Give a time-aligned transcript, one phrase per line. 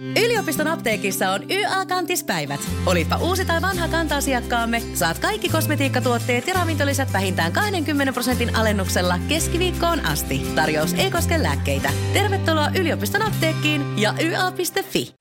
[0.00, 2.60] Yliopiston apteekissa on YA-kantispäivät.
[2.86, 10.06] Olipa uusi tai vanha kanta-asiakkaamme, saat kaikki kosmetiikkatuotteet ja ravintolisät vähintään 20 prosentin alennuksella keskiviikkoon
[10.06, 10.46] asti.
[10.54, 11.90] Tarjous ei koske lääkkeitä.
[12.12, 15.14] Tervetuloa yliopiston apteekkiin ja YA.fi.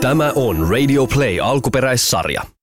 [0.00, 2.53] Tämä on Radio Play alkuperäissarja.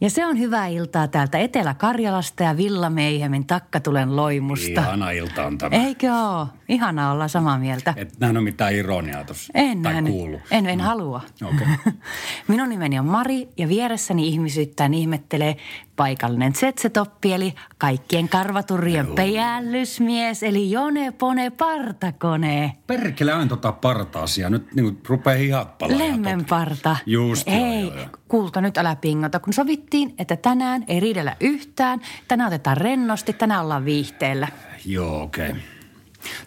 [0.00, 4.80] Ja se on hyvää iltaa täältä Etelä-Karjalasta ja Villameihemin takkatulen loimusta.
[4.80, 5.76] Ihana ilta on tämä.
[5.76, 6.48] Eikö oo?
[6.68, 7.94] Ihana olla samaa mieltä.
[7.96, 9.52] Et nähnyt mitään ironiaa tuossa.
[9.54, 10.12] En tai nähnyt.
[10.12, 10.40] kuulu.
[10.50, 11.20] En, en halua.
[11.44, 11.92] Okei.
[12.48, 15.56] Minun nimeni on Mari ja vieressäni ihmisyyttään ihmettelee
[15.98, 22.72] paikallinen tsetsetoppi eli kaikkien karvaturien päällysmies eli Jone Pone Partakone.
[22.86, 24.50] Perkele aina tota parta-asiaa.
[24.50, 25.98] Nyt niin rupeaa hihat palaa.
[25.98, 26.96] Lemmenparta.
[27.06, 28.06] Just Ei, joo, joo.
[28.28, 32.00] kuulka nyt älä pingota, kun sovittiin, että tänään ei riidellä yhtään.
[32.28, 34.48] Tänään otetaan rennosti, tänään ollaan viihteellä.
[34.86, 35.48] Joo, okei.
[35.48, 35.60] Okay.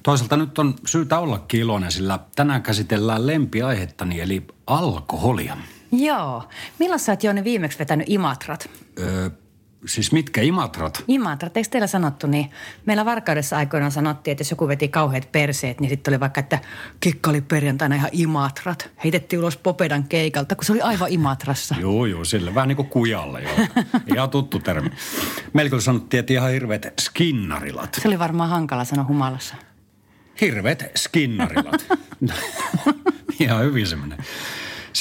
[0.04, 5.58] Toisaalta nyt on syytä olla iloinen, sillä tänään käsitellään lempiaihettani eli alkoholia.
[5.92, 6.44] Joo.
[6.80, 8.70] Milloin sä oot Jone viimeksi vetänyt Imatrat?
[9.00, 9.30] Öö,
[9.86, 11.04] siis mitkä imatrat?
[11.08, 12.52] Imatrat, eikö teillä sanottu niin?
[12.86, 16.60] Meillä Varkaudessa aikoinaan sanottiin, että jos joku veti kauheat perseet, niin sitten oli vaikka, että
[17.00, 18.90] kikka oli perjantaina ihan Imatrat.
[19.04, 21.76] Heitettiin ulos Popedan keikalta, kun se oli aivan Imatrassa.
[21.82, 23.84] Joo, joo, sillä vähän niin kuin kujalle joo.
[24.16, 24.90] Ihan tuttu termi.
[25.54, 28.00] Meillä kyllä sanottiin, että ihan hirveät skinnarilat.
[28.02, 29.56] Se oli varmaan hankala sanoa humalassa.
[30.42, 31.86] Hirveät skinnarilat.
[33.40, 34.18] Ihan hyvin semmoinen.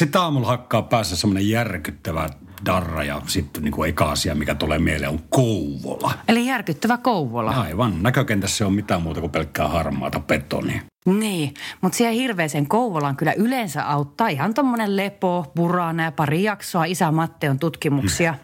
[0.00, 2.28] Sitten aamulla hakkaa päässä semmoinen järkyttävä
[2.66, 6.12] darra ja sitten niin kuin eka asia, mikä tulee mieleen, on Kouvola.
[6.28, 7.50] Eli järkyttävä Kouvola.
[7.50, 8.02] Aivan.
[8.02, 10.80] Näkökentässä on mitään muuta kuin pelkkää harmaata betonia.
[11.06, 16.84] Niin, mutta siellä hirveäseen Kouvolaan kyllä yleensä auttaa ihan tommonen lepo, burana ja pari jaksoa
[16.84, 18.34] Isä Matteon tutkimuksia.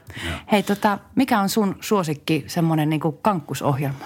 [0.52, 4.04] Hei tota, mikä on sun suosikki semmonen niinku kankkusohjelma?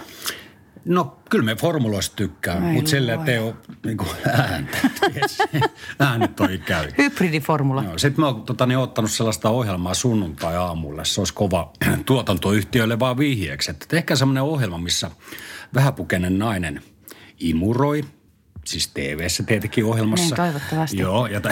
[0.85, 3.55] No, kyllä me formuloista tykkään, Ai mutta sillä ei ole
[3.85, 4.79] niin kuin ääntä.
[5.99, 6.89] Äänet toi käy.
[6.99, 7.83] Hybridiformula.
[7.83, 11.05] Joo, sitten mä oon tota, niin, ottanut sellaista ohjelmaa sunnuntai-aamulle.
[11.05, 11.73] Se olisi kova
[12.07, 13.71] tuotantoyhtiöille vaan vihjeeksi.
[13.71, 15.11] Että ehkä semmoinen ohjelma, missä
[15.75, 16.83] vähäpukeinen nainen
[17.41, 18.05] imuroi,
[18.65, 20.25] siis TV-ssä tietenkin ohjelmassa.
[20.25, 20.99] Niin, toivottavasti.
[20.99, 21.41] Joo, ja,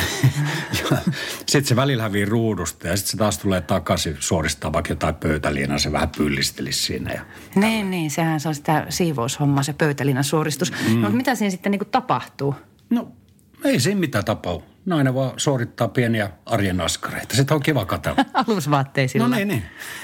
[0.90, 0.98] ja
[1.46, 5.78] sitten se välillä hävii ruudusta ja sitten se taas tulee takaisin suoristaa vaikka jotain pöytäliinaa,
[5.78, 7.12] se vähän pyllistelisi siinä.
[7.12, 7.22] Ja
[7.54, 10.72] Niin, niin, sehän se on sitä siivoushommaa, se pöytälinnan suoristus.
[10.72, 10.94] Mm.
[10.94, 12.54] No, mutta mitä siinä sitten niinku tapahtuu?
[12.90, 13.12] No,
[13.64, 14.62] ei siinä mitään tapau.
[14.86, 17.36] Nainen vaan suorittaa pieniä arjen askareita.
[17.36, 18.24] Sitä on kiva katsella.
[18.46, 19.28] Alusvaatteisilla.
[19.28, 19.62] No niin, niin.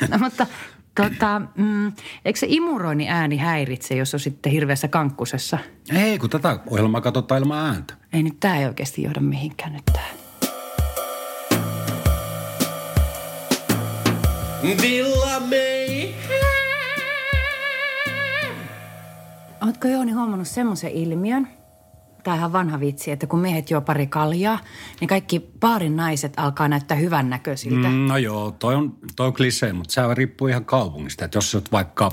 [0.09, 0.47] No, mutta
[0.94, 1.93] tota, mm,
[2.25, 5.59] eikö se imuroinnin ääni häiritse, jos on sitten hirveässä kankkusessa?
[5.93, 7.94] Ei, kun tätä ohjelmaa katsotaan ilman ääntä.
[8.12, 10.09] Ei nyt, tämä ei oikeasti johda mihinkään nyt tää.
[14.82, 16.15] Villa May.
[19.66, 21.49] Ootko Jooni huomannut semmoisen ilmiön,
[22.25, 24.59] tämä on vanha vitsi, että kun miehet juo pari kaljaa,
[25.01, 27.89] niin kaikki baarin naiset alkaa näyttää hyvännäköisiltä.
[27.89, 27.95] Mm.
[27.95, 31.25] No joo, toi on, toi on klisee, mutta se riippuu ihan kaupungista.
[31.25, 32.11] Että jos oot vaikka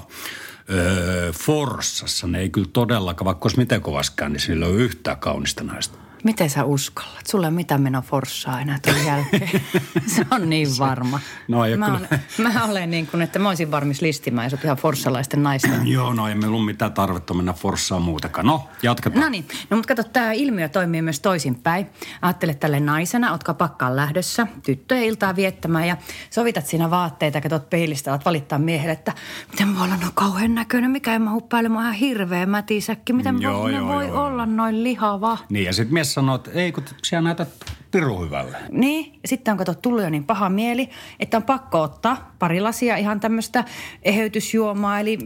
[0.69, 5.63] öö, Forssassa, niin ei kyllä todellakaan, vaikka olisi miten kovaskään, niin sillä ole yhtään kaunista
[5.63, 5.97] naista.
[6.23, 7.27] Miten sä uskallat?
[7.27, 9.61] Sulla ei ole mitään menoa forssaa enää tuon jälkeen.
[10.15, 11.19] se on niin varma.
[11.47, 12.07] No ei mä, kyllä.
[12.39, 15.87] olen, mä olen niin kuin, että mä olisin varmis listimään, jos ihan forssalaisten naisten.
[15.93, 18.47] Joo, no ei meillä ole mitään tarvetta mennä Forssaan muutakaan.
[18.47, 19.21] No, jatketaan.
[19.21, 21.87] No niin, no mutta kato, tämä ilmiö toimii myös toisinpäin.
[22.21, 25.97] Ajattele tälle naisena, ootko pakkaan lähdössä, tyttöjen iltaa viettämään ja
[26.29, 29.13] sovitat siinä vaatteita ja katsot peilistä, alat valittaa miehelle, että
[29.51, 31.43] miten mä olla noin kauhean näköinen, mikä ei mä oon
[31.81, 34.25] ihan hirveä mätisäkki, miten Joo, voi, joo, voi joo.
[34.25, 35.37] olla noin lihava.
[35.49, 37.49] Niin, ja sitten mies sanoo, että ei, kun siellä näytät
[37.91, 38.57] piru hyvälle.
[38.71, 40.89] Niin, sitten on kato tullut jo niin paha mieli,
[41.19, 43.63] että on pakko ottaa pari lasia ihan tämmöistä
[44.03, 45.17] eheytysjuomaa, eli,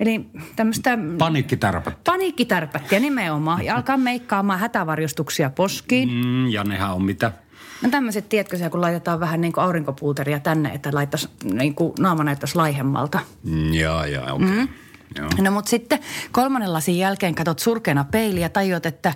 [0.00, 0.26] eli
[0.56, 2.04] tämmöistä Paniikkitärpät.
[2.04, 3.64] paniikkitärpättiä nimenomaan.
[3.64, 6.08] Ja alkaa meikkaamaan hätävarjostuksia poskiin.
[6.08, 7.32] Mm, ja nehän on mitä?
[7.82, 11.92] No tämmöiset, tiedätkö se, kun laitetaan vähän niin kuin aurinkopuuteria tänne, että laittaisi, niin kuin
[11.98, 13.20] naama näyttäisi laihemmalta.
[13.42, 14.48] Mm, joo, joo, okei.
[14.48, 14.56] Okay.
[14.56, 14.68] Mm.
[15.18, 15.28] Joo.
[15.40, 15.98] No mutta sitten
[16.32, 19.14] kolmannen lasin jälkeen katot surkeana peiliä ja tajuat, että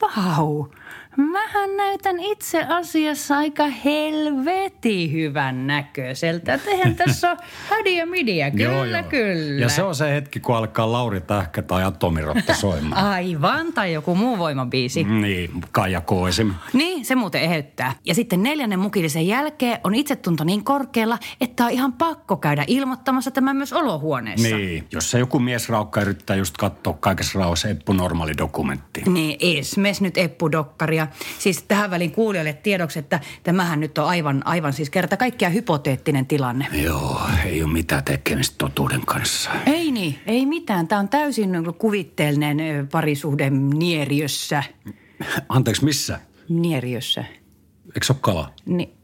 [0.00, 0.70] Wow.
[1.16, 6.54] Mähän näytän itse asiassa aika helvetin hyvän näköiseltä.
[6.54, 7.38] Että eihän tässä ole
[7.68, 9.60] hädiä midiä, kyllä, kyllä.
[9.60, 13.06] Ja se on se hetki, kun alkaa Lauri Tähkä tai Atomirotta soimaan.
[13.12, 15.04] Aivan, tai joku muu voimabiisi.
[15.04, 16.10] niin, Kaija K.
[16.28, 16.54] esim.
[16.72, 17.94] Niin, se muuten eheyttää.
[18.04, 23.30] Ja sitten neljännen mukillisen jälkeen on itsetunto niin korkealla, että on ihan pakko käydä ilmoittamassa
[23.30, 24.56] tämä myös olohuoneessa.
[24.56, 29.02] Niin, jos se joku miesraukka yrittää just katsoa kaikessa rauhassa Eppu normaali dokumentti.
[29.06, 31.02] Niin, esmes nyt Eppu Dokkaria.
[31.02, 31.06] Ja
[31.38, 36.26] siis tähän väliin kuulijoille tiedoksi, että tämähän nyt on aivan, aivan siis kerta kaikkiaan hypoteettinen
[36.26, 36.66] tilanne.
[36.72, 39.50] Joo, ei ole mitään tekemistä totuuden kanssa.
[39.66, 40.88] Ei niin, ei mitään.
[40.88, 44.62] Tämä on täysin kuvitteellinen parisuhde nieriössä.
[45.48, 46.20] Anteeksi, missä?
[46.48, 47.24] Nieriössä.
[47.86, 48.52] Eikö se ole kala?
[48.66, 48.97] Ni,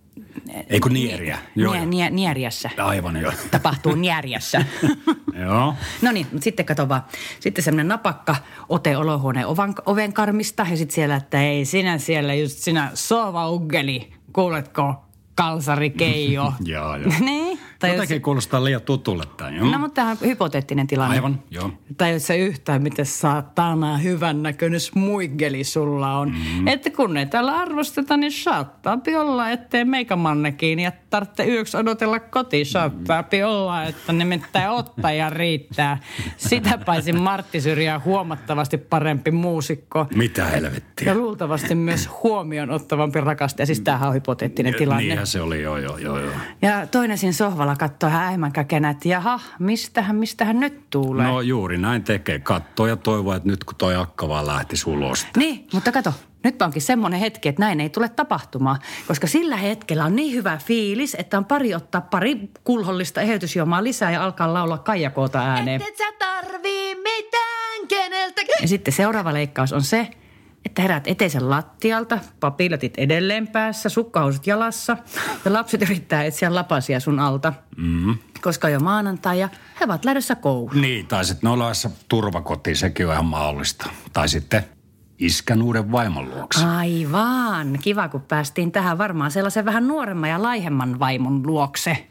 [0.69, 1.39] Ei kun nieriä.
[1.55, 2.71] Joo, nie, nie, nieriässä.
[2.79, 3.33] Aivan joo.
[3.51, 4.65] Tapahtuu nieriässä.
[5.47, 5.75] joo.
[6.03, 7.05] No niin, mutta sitten kato vaan.
[7.41, 8.37] Sitten semmoinen napakka
[8.69, 13.51] ote olohuoneen oven, oven karmista ja sitten siellä, että ei sinä siellä just sinä sova
[13.51, 15.05] uggeli, kuuletko
[15.35, 16.53] kalsari Keijo.
[16.65, 17.13] Joo, joo.
[17.21, 17.59] niin.
[17.85, 19.51] Tai jos, Jotenkin kuulostaa liian tutulle tämä.
[19.51, 19.71] Joo.
[19.71, 21.17] no mutta tämä on hypoteettinen tilanne.
[21.17, 21.71] Aivan, joo.
[21.97, 26.31] Tai jos se yhtään, miten saatana hyvän näköinen smuiggeli sulla on.
[26.31, 26.69] Mm.
[26.69, 32.67] Että kun ei täällä arvosteta, niin saattaa olla, ettei meikämannekin ja tarvitse yöksi odotella kotiin.
[32.67, 35.99] Saattaa olla, että nimittäin ottaja riittää.
[36.37, 40.07] Sitä paitsi Martti Syrjä on huomattavasti parempi muusikko.
[40.15, 41.09] Mitä helvettiä?
[41.09, 43.67] Ja luultavasti myös huomioon ottavampi rakastaja.
[43.67, 45.03] Siis tämähän on hypoteettinen tilanne.
[45.03, 46.19] Niinhän se oli, joo, joo, joo.
[46.19, 46.33] joo.
[46.63, 51.27] Ja toinen siinä sohvalla katsoo hän äimän käkenä, että jaha, mistähän, mistähän nyt tulee.
[51.27, 52.39] No juuri näin tekee.
[52.39, 55.27] Kattoo ja toivoo, että nyt kun toi akka vaan lähtisi ulos.
[55.37, 56.13] Niin, mutta kato,
[56.45, 58.79] nyt onkin semmoinen hetki, että näin ei tule tapahtumaan.
[59.09, 64.11] Koska sillä hetkellä on niin hyvä fiilis, että on pari ottaa pari kulhollista eheytysjuomaa lisää
[64.11, 65.83] ja alkaa laulaa Kaijakoota ääneen.
[65.83, 68.63] Et sä tarvii mitään keneltäkään.
[68.63, 70.09] Ja sitten seuraava leikkaus on se,
[70.65, 74.97] että herät eteisen lattialta, papilatit edelleen päässä, sukkahousut jalassa
[75.45, 77.53] ja lapset yrittää etsiä lapasia sun alta.
[77.77, 78.19] Mm.
[78.43, 79.49] Koska on jo maanantai ja
[79.81, 80.81] he ovat lähdössä kouluun.
[80.81, 83.91] Niin, tai sitten nolaessa turvakotiin, sekin on ihan mahdollista.
[84.13, 84.65] Tai sitten
[85.19, 86.65] iskän uuden vaimon luokse.
[86.65, 87.79] Aivan.
[87.83, 92.09] Kiva, kun päästiin tähän varmaan sellaisen vähän nuoremman ja laihemman vaimon luokse.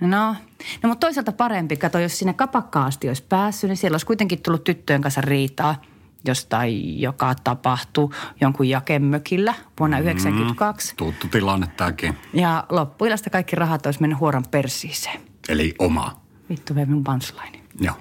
[0.00, 0.36] No,
[0.82, 4.64] no mutta toisaalta parempi, kato, jos sinne kapakkaasti olisi päässyt, niin siellä olisi kuitenkin tullut
[4.64, 5.82] tyttöjen kanssa riitaa
[6.24, 8.10] jostain, joka tapahtui
[8.40, 10.96] jonkun jakemökillä vuonna 1992.
[10.96, 12.18] Tuttu tilanne tämäkin.
[12.32, 15.20] Ja loppuilasta kaikki rahat olisi mennyt huoran persiiseen.
[15.48, 16.20] Eli oma.
[16.48, 17.60] Vittu vei minun punchline.
[17.80, 17.94] Joo.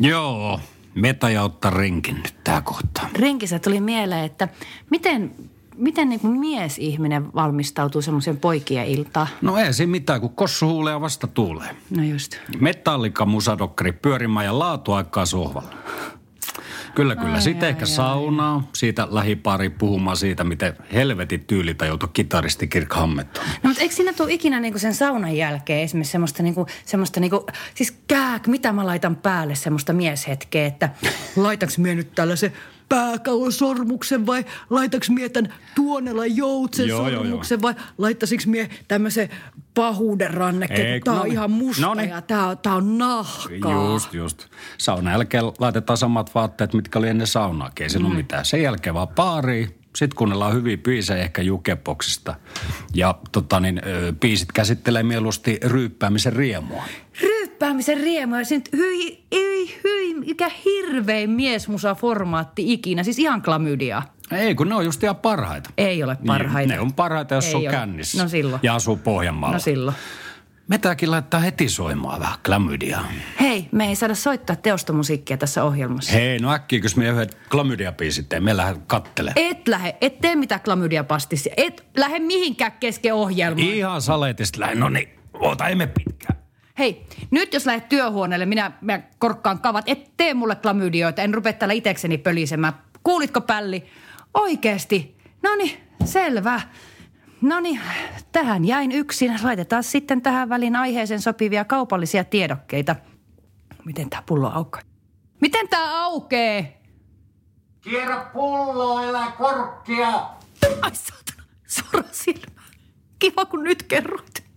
[0.00, 0.60] Joo,
[0.94, 3.08] meta ottaa rinkin nyt tää kohta.
[3.14, 4.48] Rinkissä tuli mieleen, että
[4.90, 5.34] miten,
[5.78, 9.26] miten niin kuin miesihminen valmistautuu semmoiseen poikien iltaan?
[9.42, 11.76] No ei siinä mitään, kun kossu huulee ja vasta tuulee.
[11.90, 12.36] No just.
[12.60, 15.74] Metallika musadokkari pyörimään ja laatuaikaa sohvalla.
[16.94, 17.34] Kyllä, kyllä.
[17.34, 17.86] Ai, Sitten ai, ehkä ai.
[17.86, 23.44] saunaa, siitä lähipari puhumaan siitä, miten helvetin tyylitajuutu kitaristi Kirk Hammett on.
[23.62, 27.46] No mutta eikö siinä tule ikinä niinku sen saunan jälkeen esimerkiksi semmoista, niinku, semmoista niinku,
[27.74, 30.90] siis kääk, mitä mä laitan päälle semmoista mieshetkeä, että
[31.36, 32.52] laitaks mie nyt tällaisen
[32.88, 39.28] pääkallon sormuksen vai laitaks mie tän tuonella joutsen Joo, joo, sormuksen vai laittasiks mie tämmöisen
[39.74, 41.32] pahuuden kun tää on niin.
[41.32, 42.10] ihan musta No niin.
[42.10, 43.92] ja tää tää on nahkaa.
[43.92, 44.46] Just, just.
[44.78, 47.84] Saunan jälkeen laitetaan samat vaatteet, mitkä oli ennen saunaakin.
[47.84, 48.14] Ei siinä mm.
[48.16, 48.44] mitään.
[48.44, 49.74] Sen jälkeen vaan baariin.
[49.96, 52.34] Sitten kuunnellaan hyviä biisejä ehkä jukeboksista.
[52.94, 53.82] Ja tota niin,
[54.20, 56.84] biisit käsittelee mieluusti ryyppäämisen riemua.
[57.58, 64.02] Ryyppäämisen riemu ja sen hyi, hyi, hyi, mikä hirvein miesmusa-formaatti ikinä, siis ihan klamydia.
[64.30, 65.70] Ei, kun ne on just ihan parhaita.
[65.78, 66.58] Ei ole parhaita.
[66.58, 67.70] Niin, ne on parhaita, jos Ei on ole.
[67.70, 68.22] kännissä.
[68.22, 68.60] No silloin.
[68.62, 69.56] Ja asuu Pohjanmaalla.
[69.56, 69.96] No silloin.
[70.68, 73.04] Metäkin laittaa heti soimaan vähän klamydiaa.
[73.40, 76.12] Hei, me ei saada soittaa teostomusiikkia tässä ohjelmassa.
[76.12, 79.32] Hei, no äkkiä, kun me yhden klamydiabiisit teen, me lähden kattele.
[79.36, 81.54] Et lähe, et tee mitään klamydiapastissia.
[81.56, 83.64] Et lähde mihinkään kesken ohjelmaa.
[83.64, 84.80] Ihan saletista lähden.
[84.80, 86.38] No niin, oota, emme pitkään.
[86.78, 89.84] Hei, nyt jos lähdet työhuoneelle, minä, minä korkkaan kavat.
[89.88, 92.72] Et tee mulle klamydioita, en rupea täällä itekseni pölisemään.
[93.02, 93.84] Kuulitko Pälli?
[94.34, 95.18] Oikeesti?
[95.42, 96.60] No niin, selvä.
[97.40, 97.80] No niin,
[98.32, 99.38] tähän jäin yksin.
[99.42, 102.96] Laitetaan sitten tähän väliin aiheeseen sopivia kaupallisia tiedokkeita.
[103.84, 104.82] Miten tää pullo aukaa?
[105.40, 106.80] Miten tää aukee?
[107.80, 110.08] Kierrä pulloa, elä korkkia!
[110.82, 112.62] Ai saatana, suora silmä.
[113.18, 114.48] Kiva kun nyt kerroit.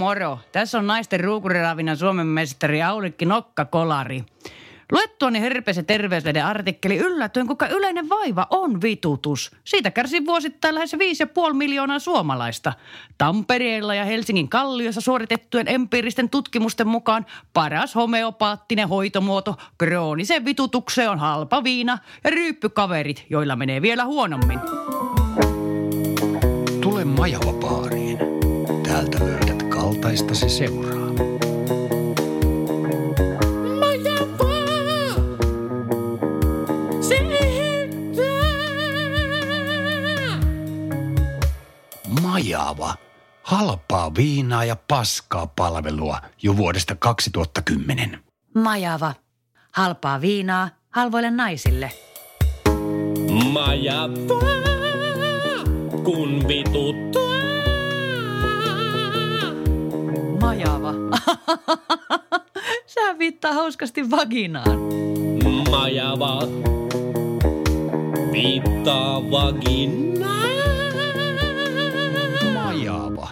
[0.00, 0.38] Moro.
[0.52, 4.24] Tässä on naisten ruukuriravinnan Suomen mestari Aulikki Nokka-Kolari.
[4.92, 9.50] Luettuani herpes- ja terveyslehden artikkeli yllätyin, kuinka yleinen vaiva on vitutus.
[9.64, 10.96] Siitä kärsii vuosittain lähes
[11.48, 12.72] 5,5 miljoonaa suomalaista.
[13.18, 21.64] Tampereella ja Helsingin Kalliossa suoritettujen empiiristen tutkimusten mukaan paras homeopaattinen hoitomuoto krooniseen vitutukseen on halpa
[21.64, 24.60] viina ja ryyppykaverit, joilla menee vielä huonommin.
[26.80, 28.18] Tule Majava baariin.
[28.82, 29.49] Täältä löydät
[29.90, 31.10] kaltaistasi seuraa.
[42.22, 42.94] Majava.
[43.42, 48.18] Halpaa halpaa viinaa ja paskaa palvelua jo vuodesta 2010.
[48.54, 49.14] Majava.
[49.72, 51.92] Halpaa viinaa halvoille naisille.
[53.52, 54.40] Majava,
[56.04, 57.29] kun vituttaa.
[60.40, 60.92] Majava.
[62.86, 64.78] Sä viittaa hauskasti vaginaan.
[65.70, 66.42] Majava,
[68.32, 70.40] viittaa vaginaa.
[72.54, 73.28] Majava.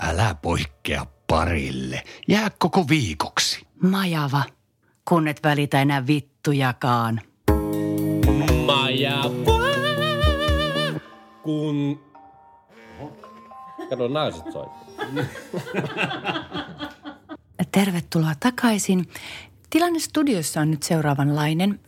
[0.00, 2.02] Älä poikkea parille.
[2.28, 3.66] Jää koko viikoksi.
[3.82, 4.42] Majava.
[5.08, 7.20] Kun et välitä enää vittujakaan.
[8.66, 9.60] Majava,
[11.42, 12.00] kun...
[13.90, 14.89] Kato, naiset soittaa.
[17.72, 19.08] Tervetuloa takaisin.
[19.70, 21.80] Tilanne studiossa on nyt seuraavanlainen.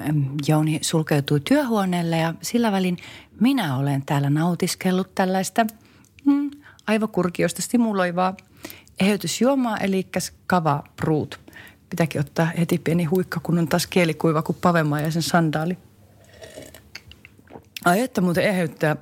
[0.48, 2.96] Jouni sulkeutui työhuoneelle ja sillä välin
[3.40, 5.66] minä olen täällä nautiskellut tällaista
[6.24, 6.50] mm,
[6.86, 8.36] aivokurkiosta stimuloivaa
[9.00, 10.06] eheytysjuomaa, eli
[10.46, 11.40] kava brut.
[11.90, 15.78] Pitääkin ottaa heti pieni huikka, kun on taas kielikuiva kuin pavemaa ja sen sandaali.
[17.84, 18.96] Ai että muuten eheyttää.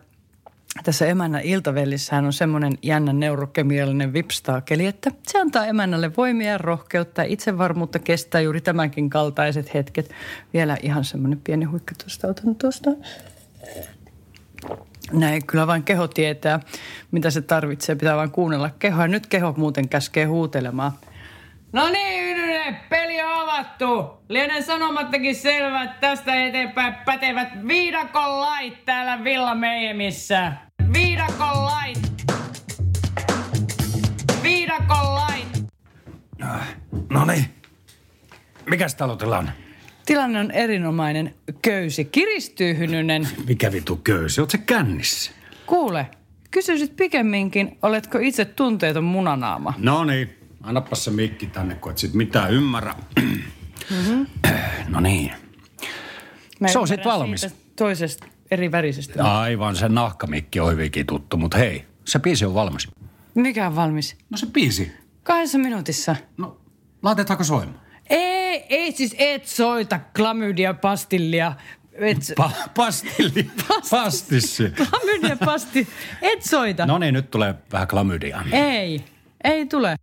[0.84, 7.26] Tässä emännän iltavellissähän on semmoinen jännä neurokemiallinen vipstaakeli, että se antaa emännälle voimia rohkeutta ja
[7.28, 10.10] itsevarmuutta kestää juuri tämänkin kaltaiset hetket.
[10.52, 12.90] Vielä ihan semmoinen pieni huikka tuosta, otan tuosta.
[15.12, 16.60] Näin, kyllä vain keho tietää,
[17.10, 17.94] mitä se tarvitsee.
[17.94, 19.08] Pitää vain kuunnella kehoa.
[19.08, 20.92] Nyt keho muuten käskee huutelemaan.
[21.72, 22.36] No niin,
[22.88, 23.29] peli on
[23.60, 24.22] avattu.
[24.28, 30.52] Lienen sanomattakin selvä, että tästä eteenpäin pätevät viidakon lait täällä Villa Meijemissä.
[30.92, 31.98] Viidakon lait.
[34.42, 35.64] Viidakon lait.
[37.10, 37.44] No niin.
[38.70, 39.50] Mikäs talotila on?
[40.06, 41.34] Tilanne on erinomainen.
[41.62, 43.28] Köysi kiristyy, Hynynen.
[43.48, 44.40] Mikä vitu köysi?
[44.40, 45.32] Oot se kännissä?
[45.66, 46.06] Kuule,
[46.50, 49.74] kysyisit pikemminkin, oletko itse tunteeton munanaama?
[49.78, 50.39] No niin.
[50.62, 52.94] Annapas se mikki tänne, kun et sit mitään ymmärrä.
[53.20, 54.26] Mm-hmm.
[54.88, 55.32] No niin.
[56.60, 57.46] Mä Se on sit valmis.
[57.76, 59.38] Toisesta eri värisestä.
[59.40, 62.88] Aivan, se nahkamikki on hyvinkin tuttu, mutta hei, se biisi on valmis.
[63.34, 64.16] Mikä on valmis?
[64.30, 64.92] No se biisi.
[65.22, 66.16] Kahdessa minuutissa.
[66.36, 66.56] No,
[67.02, 67.80] laitetaanko soimaan?
[68.10, 71.52] Ei, ei siis et soita klamydia pastillia.
[71.92, 73.50] Et, Pa- pastilli.
[73.90, 74.70] Pastissi.
[74.90, 75.88] klamydia pasti.
[76.22, 76.86] Et soita.
[76.86, 78.42] No niin, nyt tulee vähän klamydia.
[78.52, 79.04] Ei,
[79.44, 79.96] ei tule.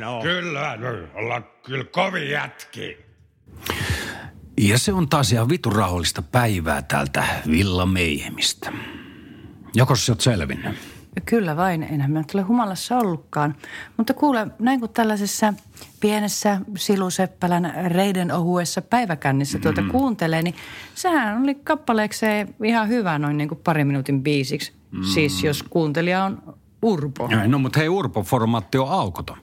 [0.00, 0.22] Näin on.
[0.22, 2.96] Kyllä, no, ollaan kyllä kovin jätki.
[4.60, 8.72] Ja se on taas ihan vitun rauhallista päivää täältä Villa Meihemistä.
[9.74, 10.76] Joko sä oot selvinnyt?
[11.24, 13.54] Kyllä vain, enhän mä nyt ole humalassa ollutkaan.
[13.96, 15.54] Mutta kuule, näin kuin tällaisessa
[16.00, 19.92] pienessä siluseppälän reiden ohuessa päiväkännissä tuota Mm-hmm.
[19.92, 20.54] kuuntelee, niin
[20.94, 24.72] sehän oli kappaleekseen ihan hyvä noin niin kuin parin minuutin biisiksi.
[24.90, 25.02] Mm.
[25.02, 26.42] Siis jos kuuntelija on
[26.82, 27.28] urpo.
[27.46, 29.38] No mutta hei, Urpo-formaatti on aukoton.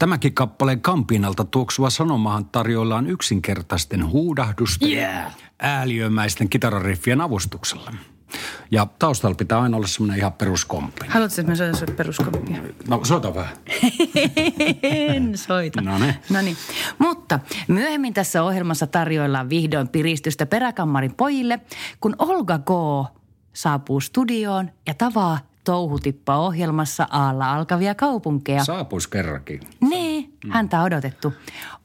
[0.00, 5.32] Tämäkin kappaleen kampinalta tuoksuva sanomahan tarjoillaan yksinkertaisten huudahdusten Yeah.
[5.58, 7.92] ääliömäisten kitarariffien avustuksella.
[8.70, 11.06] Ja taustalla pitää aina olla semmoinen ihan peruskomppi.
[11.08, 12.62] Haluatko, että mä soitan sulle peruskoppia?
[12.88, 13.56] No soita vähän.
[14.82, 15.80] En soita.
[15.80, 16.14] No niin.
[16.30, 16.56] No niin.
[16.98, 21.60] Mutta myöhemmin tässä ohjelmassa tarjoillaan vihdoin piristystä peräkammarin pojille,
[22.00, 22.70] kun Olga K.
[23.52, 25.38] saapuu studioon ja tavaa
[25.70, 28.64] touhutippa ohjelmassa Aalla alkavia kaupunkeja.
[28.64, 29.60] Saapuis kerrankin.
[29.80, 31.32] Nee, häntä on odotettu.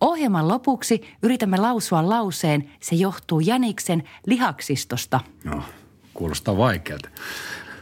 [0.02, 5.20] Ohjelman lopuksi yritämme lausua lauseen, se johtuu Janiksen lihaksistosta.
[5.44, 5.64] No,
[6.14, 7.10] kuulostaa vaikealta.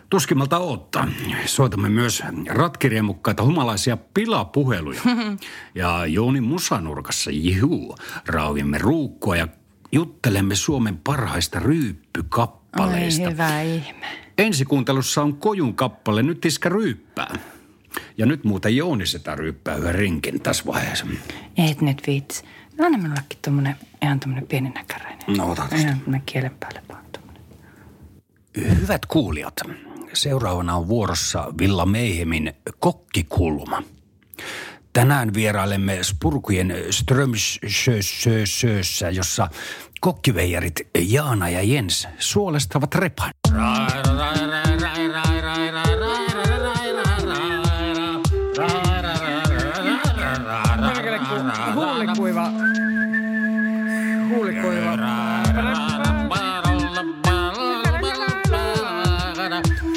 [0.09, 1.07] Tuskimmalta ottaa.
[1.45, 5.01] Soitamme myös ratkiriemukkaita humalaisia pilapuheluja.
[5.75, 9.47] ja Jouni Musanurkassa, jihuu, rauhimme ruukkua ja
[9.91, 13.23] juttelemme Suomen parhaista ryyppykappaleista.
[13.25, 14.22] Ai hyvä ihme.
[14.37, 17.35] Ensikuuntelussa on Kojun kappale Nyt iskä ryyppää.
[18.17, 21.07] Ja nyt muuten Jouni sitä ryyppää yhden rinkin tässä vaiheessa.
[21.57, 22.43] Et nyt viitsi.
[22.77, 25.37] No anna minullekin tommonen, ihan tommonen pieni näkäräinen.
[25.37, 25.77] No, ota tosta.
[25.77, 27.41] Ihan kielen päälle vaan tommonen.
[28.81, 29.53] Hyvät kuulijat,
[30.13, 33.83] seuraavana on vuorossa Villa Meihemin kokkikulma.
[34.93, 39.49] Tänään vierailemme Spurkujen Strömsössä, jossa
[40.03, 43.31] Kokkiveijarit Jaana ja Jens suolestavat repan.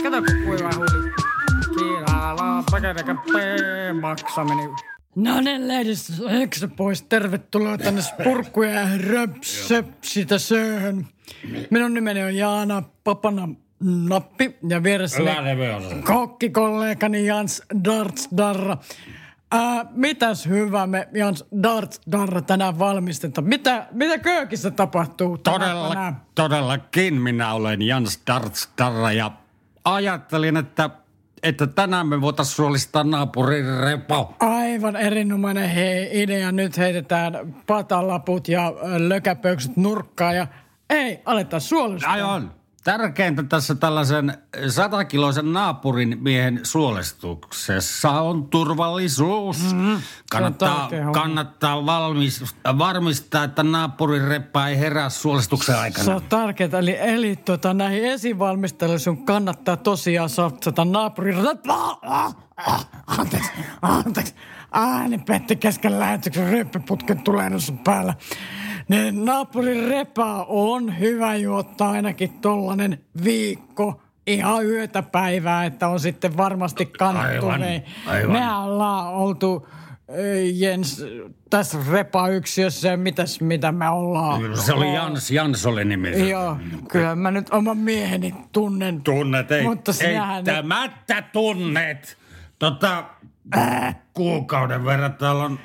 [0.03, 1.13] Kato, kuiva huuli.
[1.75, 2.63] Kiilaa,
[4.01, 4.96] maksa meni.
[5.17, 7.03] No niin, ladies, eksä pois.
[7.03, 11.07] Tervetuloa tänne Spurkkuja ja Röpsöpsitä söhön.
[11.71, 13.49] Minun nimeni on Jaana Papana
[13.81, 15.31] Nappi ja vieressäni
[15.71, 16.03] on.
[16.03, 18.77] kokkikollegani Jans Darts Darra.
[19.53, 23.49] Ää, mitäs hyvä me Jans Darts Darra tänään valmistetaan?
[23.49, 26.17] Mitä, mitä köökissä tapahtuu Todella, tänään?
[26.35, 29.31] todellakin minä olen Jans Dartstarra ja
[29.85, 30.91] ajattelin, että,
[31.47, 34.35] että tänään me voitaisiin suolistaa naapurin repo.
[34.41, 36.53] Aivan erinomainen hei, idea.
[36.53, 40.47] Nyt heitetään patalaput ja lökäpöykset nurkkaan ja
[40.91, 42.13] ei, aletaan suolustaa.
[42.13, 42.53] Aivan.
[42.87, 44.39] Tärkeintä tässä tällaisen
[44.69, 49.63] satakiloisen naapurin miehen suolestuksessa on turvallisuus.
[49.63, 50.03] Mm-hmm.
[50.31, 52.45] Kannattaa, kannattaa valmis,
[52.79, 56.05] varmistaa, että naapurin reppa ei herää suolestuksen aikana.
[56.05, 56.79] Se on tärkeää.
[56.79, 61.37] Eli, eli tota, näihin esivalmisteluihin kannattaa tosiaan satsata naapurin...
[61.69, 63.51] Ah, ah, ah, Anteeksi,
[63.83, 64.35] anteeksi.
[64.73, 68.15] Ääni petti kesken lähetyksen ryppiputken tulehdus päällä.
[68.89, 76.37] Niin naapurin repaa on hyvä juottaa ainakin tollanen viikko ihan yötä päivää, että on sitten
[76.37, 77.61] varmasti aivan.
[78.33, 79.69] Mehän ollaan oltu
[80.55, 81.05] Jens
[81.51, 84.57] tässä repa-yksiössä ja mitäs mitä me ollaan.
[84.59, 86.29] Se oli Jans, Jans oli nimi.
[86.31, 86.57] Joo,
[86.89, 89.03] kyllä mä nyt oman mieheni tunnen.
[89.03, 92.19] Tunnet, ei, Mutta sinähän nyt- eittämättä tunnet.
[92.59, 93.05] Tota,
[94.15, 95.59] kuukauden verran täällä on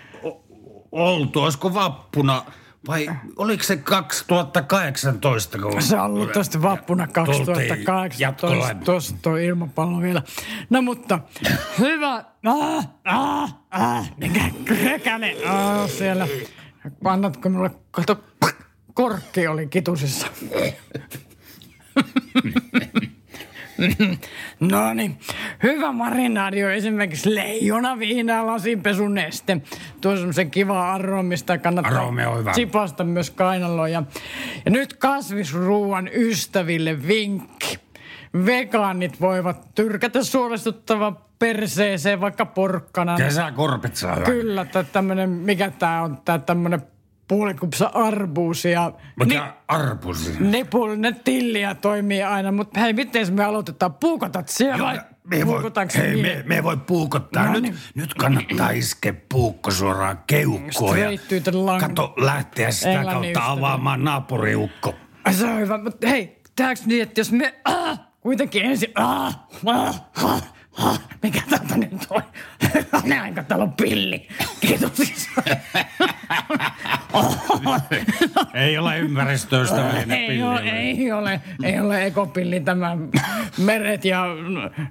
[0.91, 1.41] oltu.
[1.41, 2.41] Olisiko vappuna
[2.88, 5.57] vai oliko se 2018?
[5.57, 8.23] Kun Se on ollut tästä vappuna Tultiin 2018.
[8.23, 8.75] jatkolle.
[8.85, 10.21] Tuossa tuo ilmapallo vielä.
[10.69, 11.19] No mutta,
[11.79, 12.23] hyvä.
[12.45, 15.35] Ah, ah, ah, mikä krekäne.
[15.45, 16.27] Ah, siellä.
[17.05, 18.23] Annatko mulle, kato,
[18.93, 20.27] korkki oli kitusissa.
[24.59, 25.17] No niin,
[25.63, 29.62] hyvä marinaadi on esimerkiksi leijona viinaa lasinpesun neste.
[30.01, 32.53] Tuo on semmoisen kiva aromista kannattaa Aromi on hyvä.
[32.53, 33.91] sipasta myös kainaloon.
[33.91, 34.03] Ja,
[34.65, 37.79] ja nyt kasvisruuan ystäville vinkki.
[38.45, 43.17] Vegaanit voivat tyrkätä suolestuttava perseeseen vaikka porkkana.
[43.17, 44.25] Kesäkorpit saa hyvä.
[44.25, 46.82] Kyllä, tai tämmönen, mikä tää on, tää tämmönen
[47.27, 50.36] puolikupsa arbuusi ja Mutta ni, arpusi.
[50.39, 53.93] nipul, ne tilliä toimii aina, mutta hei, miten me aloitetaan?
[53.93, 55.62] Puukotat siellä vai me ei voi,
[55.97, 57.45] hei, me, me ei voi puukottaa.
[57.45, 57.75] No nyt, niin.
[57.95, 60.99] nyt kannattaa iskeä puukko suoraan keukkoon.
[60.99, 61.10] ja
[61.51, 61.79] lung.
[61.79, 63.67] Kato, lähteä sitä Englannin kautta ystävä.
[63.67, 64.95] avaamaan naapuriukko.
[65.31, 70.01] Se on hyvä, mutta hei, tehdäänkö niin, että jos me ah, kuitenkin ensin ah, ah,
[70.23, 70.53] ah,
[71.23, 72.21] mikä täältä nyt on?
[73.03, 74.27] Ne aika täällä on pilli.
[74.62, 74.91] Kiitos.
[78.53, 80.43] Ei ole ympäristöystävällinen ei, pilli.
[80.43, 82.97] ole, ei ole, ei ole ekopilli tämä
[83.57, 84.25] meret ja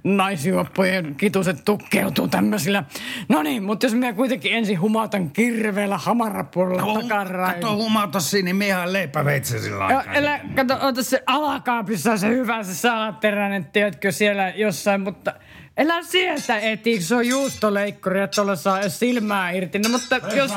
[0.05, 2.85] naisjuoppojen kituset tukkeutuu tämmöisillä.
[3.29, 7.55] No niin, mutta jos minä kuitenkin ensin humautan kirveellä hamarapuolella takarain.
[7.55, 10.15] Kato humauta siinä, niin me ihan leipäveitse sillä Ja, aikaa.
[10.15, 15.35] elä, kato, ota se alakaapissa se hyvä se salateräinen, tiedätkö, siellä jossain, mutta
[15.81, 19.79] elä sieltä eti, se on juustoleikkuri, että tuolla saa silmää irti.
[19.79, 20.51] No mutta jos,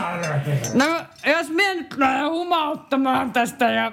[0.73, 0.85] no,
[1.25, 3.91] jos minä nyt lähden humauttamaan tästä ja...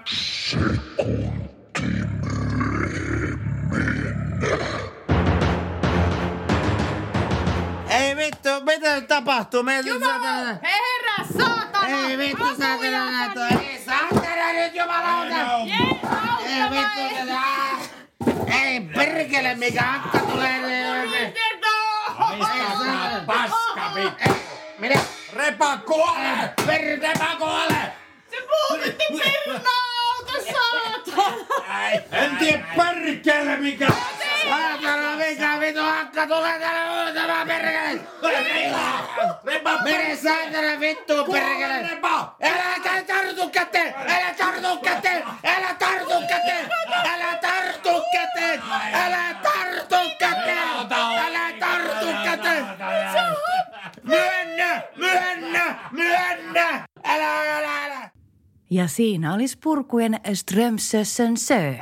[7.90, 9.62] Ei vittu, mitä nyt tapahtuu?
[9.62, 12.08] Meiltä Jumala, herra saatana!
[12.08, 13.48] Ei vittu, saatana näitä.
[13.48, 15.56] Ei saatana nyt, jumalauta!
[16.46, 17.79] Ei vittu, tätä.
[18.50, 20.50] Ei perkele, mikä akka tulee.
[22.32, 23.22] Ei saatana.
[23.26, 24.24] Paska vittu.
[24.30, 24.34] Ei,
[24.78, 25.00] Minä,
[25.32, 26.54] Repa kuole!
[26.66, 27.76] perkele kuole!
[32.12, 33.86] En tiedä perkele mikä.
[34.48, 38.00] Saatana, mikä vittu akka tulee tänne huutamaan perkele!
[39.44, 41.88] Repa Mene saatana vittu perkele!
[41.90, 42.09] Repa!
[58.80, 61.74] Ja siinä olisi purkujen Strömsössön sö.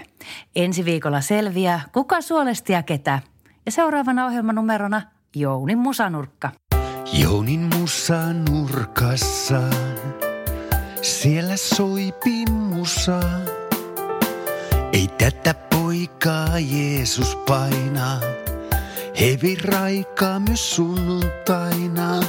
[0.57, 3.23] Ensi viikolla selviää, kuka suolesti ja ketä.
[3.67, 5.03] Ja seuraavana ohjelmanumerona
[5.37, 6.51] Jounin musanurkka.
[7.13, 9.61] Jounin musa nurkassa,
[11.03, 13.21] siellä soi pimmusa.
[14.93, 18.21] Ei tätä poikaa Jeesus painaa,
[19.21, 22.21] hevi raikaa myös sunnuntaina.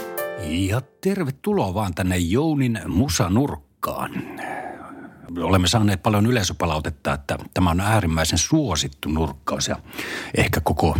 [0.50, 4.12] Ja tervetuloa vaan tänne Jounin musanurkkaan.
[5.42, 9.76] Olemme saaneet paljon yleisöpalautetta, että tämä on äärimmäisen suosittu nurkkaus ja
[10.38, 10.98] ehkä koko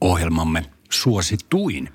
[0.00, 1.88] ohjelmamme suosituin.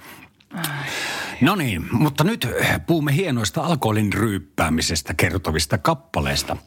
[1.42, 2.48] No niin, mutta nyt
[2.88, 6.58] puhumme hienoista alkoholin ryyppäämisestä kertovista kappaleista.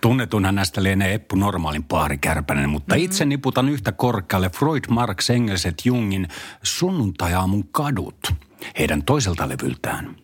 [0.00, 5.74] Tunnetunhan näistä lienee Eppu Normaalin Paari Kärpänen, mutta itse niputan yhtä korkealle Freud, Marx, Engelset,
[5.84, 6.28] Jungin
[6.62, 8.34] Sunnuntajaamun kadut
[8.78, 10.23] heidän toiselta levyltään.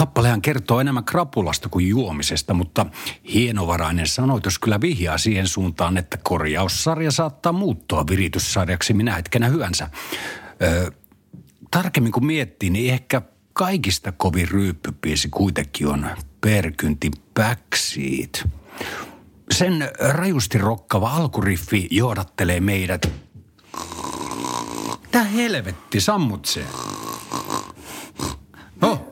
[0.00, 2.86] Kappalehan kertoo enemmän krapulasta kuin juomisesta, mutta
[3.34, 9.90] hienovarainen sanoitus kyllä vihjaa siihen suuntaan, että korjaussarja saattaa muuttua virityssarjaksi minä hetkenä hyvänsä.
[10.62, 10.90] Öö,
[11.70, 16.06] tarkemmin kun miettii, niin ehkä kaikista kovin ryyppypiisi kuitenkin on
[16.40, 18.48] Perkynti Backseat.
[19.50, 23.10] Sen rajusti rokkava alkuriffi johdattelee meidät.
[25.10, 26.64] Tää helvetti, sammut se.
[28.82, 29.09] Oh,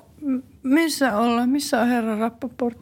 [0.68, 1.48] Missä ollaan?
[1.48, 2.78] Missä on herra Rappaport?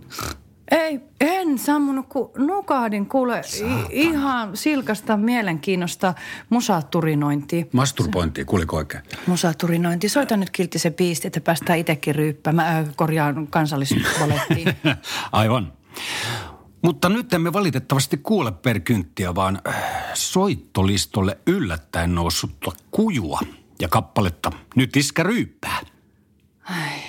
[0.71, 6.15] Ei, en sammunut, kun nukahdin kuule i- ihan silkasta mielenkiinnosta
[6.51, 7.65] musaturinointia.
[7.73, 9.03] masturbointi, kuuliko oikein?
[9.27, 10.09] Musaturinointi.
[10.09, 14.69] Soita nyt kiltti se biisti, että päästään itsekin ryyppäämään, äh, korjaan kansallisvalettiin.
[15.33, 15.73] Aivan.
[16.83, 19.75] Mutta nyt emme valitettavasti kuule perkynttiä, vaan äh,
[20.15, 23.41] soittolistolle yllättäen noussutta kujua
[23.81, 25.79] ja kappaletta Nyt iskä ryyppää.
[25.81, 27.06] Iskä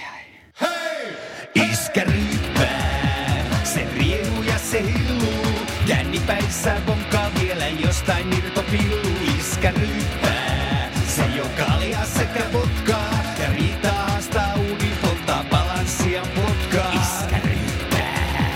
[6.47, 9.17] Kännipäissä vonkaa vielä jostain irtopillu.
[9.39, 13.13] Iskä ryyppää, se jo kaljaa sekä potkaa.
[13.39, 16.93] Ja riitaa haastaa uudin polttaa balanssia potkaa.
[16.93, 18.49] Iskä ryyppää.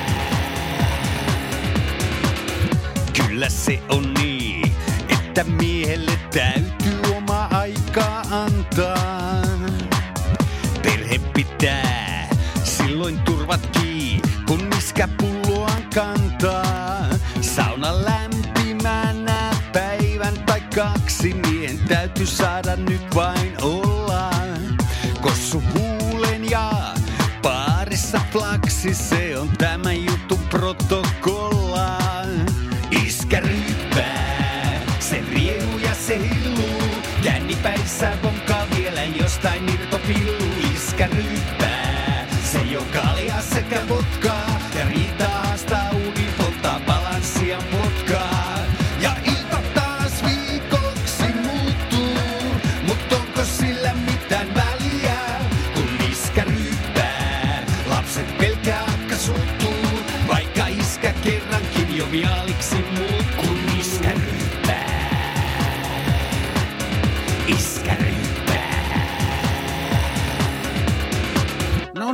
[3.17, 4.71] Kyllä se on niin,
[5.09, 9.41] että miehelle täytyy oma aikaa antaa.
[10.81, 12.29] Perhe pitää
[12.63, 16.80] silloin turvat kiinni, kun iskä pulloaan kantaa.
[22.21, 24.31] Täytyy saada nyt vain olla.
[25.21, 26.71] Kossu huulen ja
[27.41, 28.93] baarissa flaksi,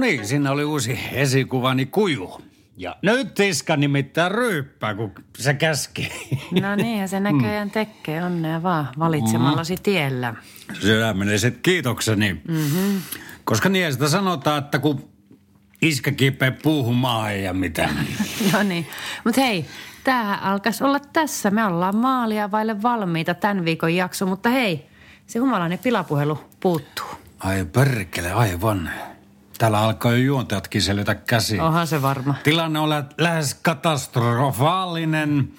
[0.08, 2.41] niin, siinä oli uusi esikuvani kuju.
[2.78, 6.12] Ja nyt iska nimittäin ryyppää, kun se käski.
[6.62, 8.24] No niin, se näköjään tekee.
[8.24, 10.34] Onnea vaan valitsemallasi tiellä.
[10.80, 12.41] Sydämelliset kiitokseni.
[12.48, 13.02] Mm-hmm.
[13.43, 15.10] Koska niin sitä sanotaan, että kun
[15.82, 17.89] iskä kipeä puuhun maahan ja mitä.
[18.54, 18.88] No niin,
[19.24, 19.65] mutta hei,
[20.04, 21.52] tämähän alkaisi olla tässä.
[21.52, 24.89] Me ollaan maalia vaille valmiita tämän viikon jakso, mutta hei,
[25.28, 27.06] se humalainen pilapuhelu puuttuu.
[27.39, 28.89] Ai perkele, aivan.
[29.58, 31.62] Täällä alkaa jo juontajat kiselytä käsiin.
[31.62, 32.36] Onhan se varma.
[32.43, 35.52] Tilanne on lä- lähes katastrofaalinen.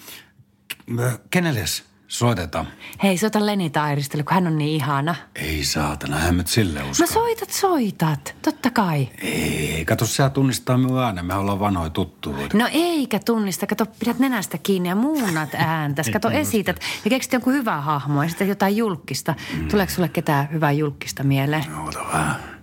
[1.01, 2.67] Ö, Kenelles soitetaan?
[3.03, 5.15] Hei, soita Leni Tairistelle, kun hän on niin ihana.
[5.35, 7.03] Ei saatana, hän nyt sille usko.
[7.05, 8.35] No soitat, soitat.
[8.43, 9.09] Totta kai.
[9.23, 11.27] Ei, kato, sä tunnistaa minun äänen.
[11.27, 12.49] Me ollaan vanhoja tuttuja.
[12.55, 13.67] No eikä tunnista.
[13.67, 16.11] Kato, pidät nenästä kiinni ja muunnat ääntäs.
[16.11, 19.35] Kato, esität ja keksit jonkun hyvää hahmoa ja sitten jotain julkista.
[19.71, 21.65] Tuleeko sulle ketään hyvää julkista mieleen?
[21.85, 22.58] Oota vähän.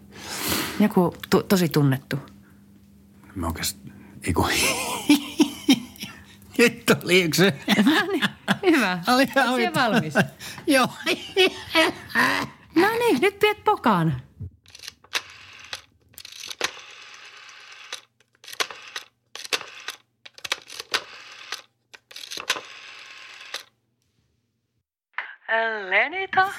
[0.80, 2.20] Joku tu- tosi tunnettu.
[3.36, 3.92] Mä oikeesti...
[4.28, 4.48] Eiku...
[6.58, 7.44] Nyt oli yksi.
[8.72, 9.00] Hyvä.
[9.16, 10.14] Oli Oletko valmis?
[10.68, 10.88] Joo.
[12.76, 14.22] No niin, nyt piet pokaan.
[25.90, 26.54] Lenita?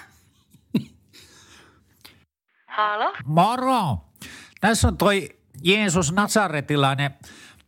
[2.66, 3.12] Halo?
[3.24, 4.06] Moro!
[4.66, 5.29] Tässä on toi
[5.62, 7.11] Jeesus Nazaretilainen.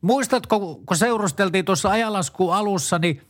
[0.00, 3.22] Muistatko, kun seurusteltiin tuossa ajalaskuun alussa, niin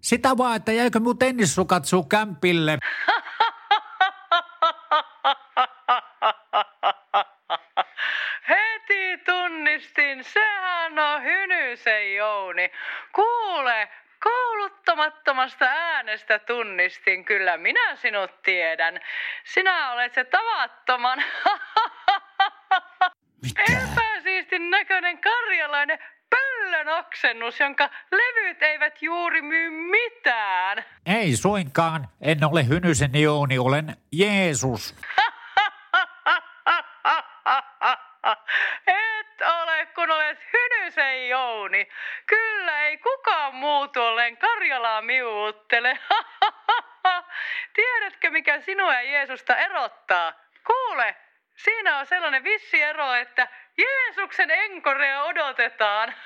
[0.00, 2.78] sitä vaan, että jäikö mun tennissukat suu kämpille.
[8.48, 12.70] Heti tunnistin, sehän on Hynysen Jouni.
[13.14, 13.88] Kuule,
[14.22, 19.00] kouluttamattomasta äänestä tunnistin, kyllä minä sinut tiedän.
[19.44, 21.22] Sinä olet se tavattoman
[23.42, 23.62] Mitä?
[23.72, 25.98] epäsiistin näköinen karjalainen
[26.30, 30.84] pöllön oksennus, jonka levyt eivät juuri myy mitään.
[31.06, 32.08] Ei suinkaan.
[32.20, 34.94] En ole Hynysen Jouni, olen Jeesus.
[38.86, 41.88] Et ole, kun olet Hynysen Jouni.
[42.26, 45.98] Kyllä ei kukaan muu tuolleen Karjalaa miuuttele.
[47.76, 50.32] Tiedätkö, mikä sinua ja Jeesusta erottaa?
[50.66, 51.16] Kuule,
[51.64, 56.14] siinä on sellainen vissi ero, että Jeesuksen enkorea odotetaan.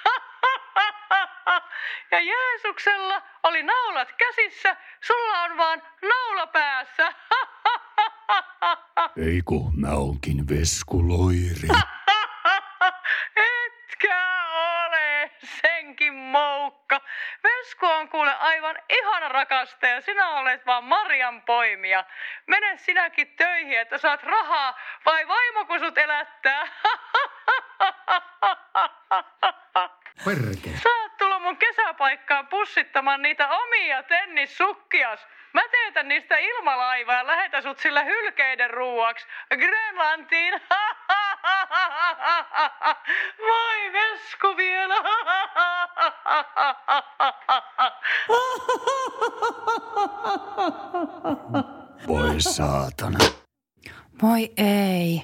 [2.10, 7.12] Ja Jeesuksella oli naulat käsissä, sulla on vaan naula päässä.
[9.26, 11.68] Ei kun mä onkin veskuloiri.
[18.24, 20.00] Kuule aivan ihana rakastaja.
[20.00, 22.04] Sinä olet vaan Marian poimia.
[22.46, 26.66] Mene sinäkin töihin, että saat rahaa vai vaimo kun sut elättää.
[30.24, 30.76] Perkele.
[30.82, 35.26] Saat tulla mun kesäpaikkaan pussittamaan niitä omia tennissukkias.
[35.52, 40.54] Mä teetän niistä ilmalaivaa ja lähetän sut sillä hylkeiden ruuaksi Grönlantiin.
[43.48, 44.94] Voi vesku vielä.
[52.08, 53.18] Voi saatana.
[54.22, 55.22] Voi ei.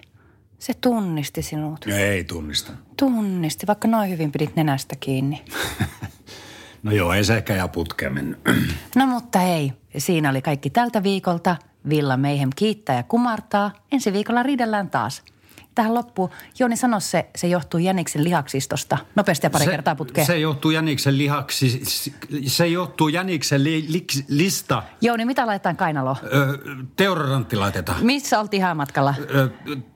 [0.59, 1.87] Se tunnisti sinut.
[1.87, 2.73] Ei tunnista.
[2.99, 5.45] Tunnisti, vaikka noin hyvin pidit nenästä kiinni.
[6.83, 8.39] No joo, ei se ehkä ihan putkeen mennyt.
[8.97, 9.73] No mutta ei.
[9.99, 11.57] Siinä oli kaikki tältä viikolta.
[11.89, 13.73] Villa Meihem kiittää ja kumartaa.
[13.93, 15.23] Ensi viikolla riidellään taas.
[15.75, 18.99] Tähän loppuun, Jouni sano se, se johtuu Jäniksen lihaksistosta.
[19.15, 20.27] Nopeasti ja pari se, kertaa putkeen.
[20.27, 21.83] Se johtuu Jäniksen lihaksi,
[22.47, 24.83] se johtuu Jäniksen li, li, lista.
[25.01, 26.17] Jouni, mitä laitetaan kainaloon?
[26.23, 26.59] Ö,
[26.97, 28.07] teodorantti laitetaan.
[28.07, 29.15] Missä oltiin häämatkalla?
[29.35, 29.51] Ö,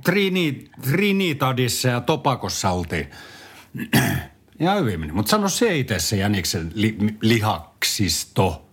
[0.04, 3.10] Trini, Trinitadissa ja Topakossa oltiin.
[4.58, 5.12] Ja hyvin meni.
[5.12, 8.68] Mutta sano se itse se Jäniksen li, lihaksisto.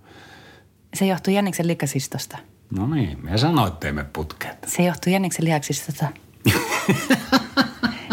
[0.94, 2.38] Se johtuu Jäniksen lihaksistosta.
[2.78, 4.56] No niin, me sanoitte me putkeen.
[4.68, 6.06] Se johtuu Jäniksen lihaksistosta.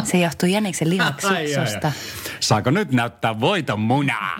[0.04, 1.92] Se johtuu Jäniksen lihaksistosta.
[2.40, 4.36] Saako nyt näyttää voiton munaa?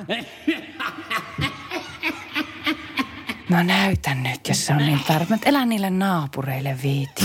[3.49, 5.41] No näytän nyt, jos se on niin tarpeen.
[5.45, 7.25] Elä niille naapureille viiti.